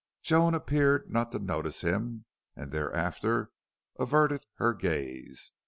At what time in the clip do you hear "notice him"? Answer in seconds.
1.37-2.25